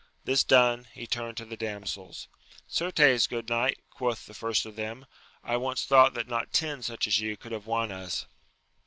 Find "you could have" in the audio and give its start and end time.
7.19-7.67